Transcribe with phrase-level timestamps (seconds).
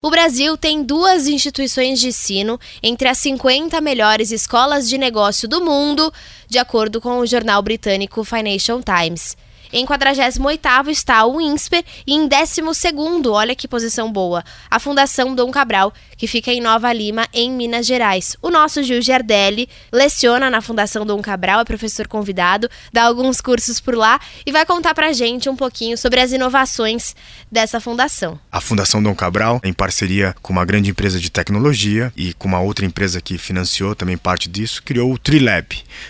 [0.00, 5.60] O Brasil tem duas instituições de ensino entre as 50 melhores escolas de negócio do
[5.60, 6.12] mundo,
[6.46, 9.36] de acordo com o jornal britânico Financial Times.
[9.72, 15.50] Em 48º está o INSPER e em 12º, olha que posição boa, a Fundação Dom
[15.50, 18.36] Cabral, que fica em Nova Lima, em Minas Gerais.
[18.40, 23.78] O nosso Gil Giardelli leciona na Fundação Dom Cabral, é professor convidado, dá alguns cursos
[23.78, 27.14] por lá e vai contar pra gente um pouquinho sobre as inovações
[27.52, 28.38] dessa fundação.
[28.50, 32.60] A Fundação Dom Cabral, em parceria com uma grande empresa de tecnologia e com uma
[32.60, 35.66] outra empresa que financiou também parte disso, criou o Trilab.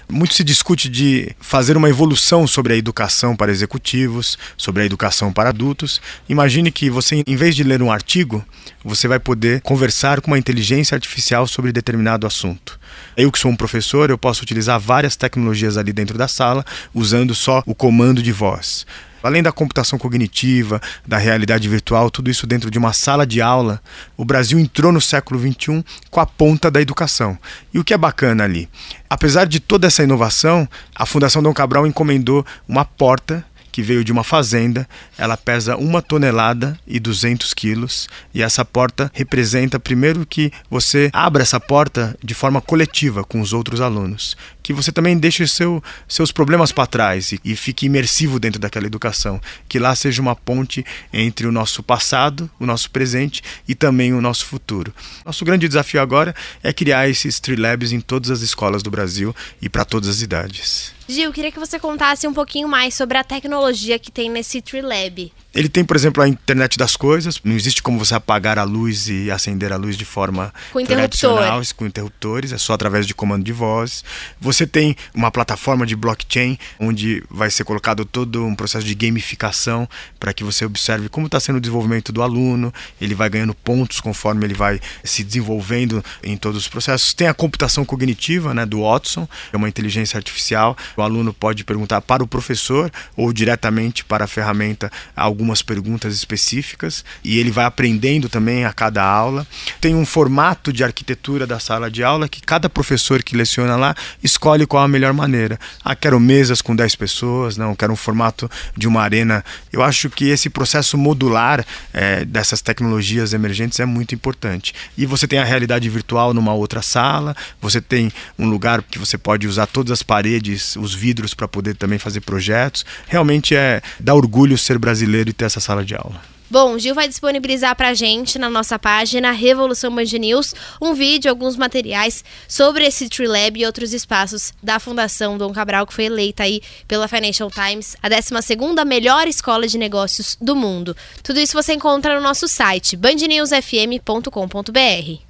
[0.08, 4.86] Muito se discute de fazer uma evolução sobre a educação para para executivos, sobre a
[4.86, 6.00] educação para adultos.
[6.28, 8.44] Imagine que você, em vez de ler um artigo,
[8.88, 12.78] você vai poder conversar com uma inteligência artificial sobre determinado assunto.
[13.16, 16.64] Eu que sou um professor, eu posso utilizar várias tecnologias ali dentro da sala,
[16.94, 18.86] usando só o comando de voz.
[19.22, 23.82] Além da computação cognitiva, da realidade virtual, tudo isso dentro de uma sala de aula,
[24.16, 27.36] o Brasil entrou no século XXI com a ponta da educação.
[27.74, 28.68] E o que é bacana ali?
[29.10, 33.44] Apesar de toda essa inovação, a Fundação Dom Cabral encomendou uma porta
[33.78, 34.88] que veio de uma fazenda.
[35.16, 38.08] Ela pesa uma tonelada e 200 quilos.
[38.34, 43.52] E essa porta representa, primeiro, que você abra essa porta de forma coletiva com os
[43.52, 44.36] outros alunos.
[44.64, 48.88] Que você também deixe seu, seus problemas para trás e, e fique imersivo dentro daquela
[48.88, 49.40] educação.
[49.68, 54.20] Que lá seja uma ponte entre o nosso passado, o nosso presente e também o
[54.20, 54.92] nosso futuro.
[55.24, 56.34] Nosso grande desafio agora
[56.64, 60.97] é criar esses Trilabs em todas as escolas do Brasil e para todas as idades.
[61.10, 64.82] Gil, queria que você contasse um pouquinho mais sobre a tecnologia que tem nesse Tree
[64.82, 65.32] Lab.
[65.54, 67.40] Ele tem, por exemplo, a internet das coisas.
[67.42, 71.62] Não existe como você apagar a luz e acender a luz de forma com tradicional,
[71.74, 72.52] com interruptores.
[72.52, 74.04] É só através de comando de voz.
[74.40, 79.88] Você tem uma plataforma de blockchain onde vai ser colocado todo um processo de gamificação
[80.20, 82.72] para que você observe como está sendo o desenvolvimento do aluno.
[83.00, 87.14] Ele vai ganhando pontos conforme ele vai se desenvolvendo em todos os processos.
[87.14, 90.76] Tem a computação cognitiva, né, do Watson, é uma inteligência artificial.
[90.94, 94.92] O aluno pode perguntar para o professor ou diretamente para a ferramenta
[95.38, 99.46] algumas perguntas específicas e ele vai aprendendo também a cada aula.
[99.80, 103.94] Tem um formato de arquitetura da sala de aula que cada professor que leciona lá
[104.20, 105.56] escolhe qual a melhor maneira.
[105.84, 109.44] Ah, quero mesas com 10 pessoas, não, quero um formato de uma arena.
[109.72, 114.74] Eu acho que esse processo modular é, dessas tecnologias emergentes é muito importante.
[114.96, 119.16] E você tem a realidade virtual numa outra sala, você tem um lugar que você
[119.16, 122.84] pode usar todas as paredes, os vidros para poder também fazer projetos.
[123.06, 126.20] Realmente é dá orgulho ser brasileiro e ter essa sala de aula.
[126.50, 131.30] Bom, Gil vai disponibilizar para a gente na nossa página Revolução Band News um vídeo,
[131.30, 136.04] alguns materiais sobre esse Tree Lab e outros espaços da Fundação Dom Cabral, que foi
[136.04, 140.96] eleita aí pela Financial Times a 12ª melhor escola de negócios do mundo.
[141.22, 145.20] Tudo isso você encontra no nosso site bandnewsfm.com.br.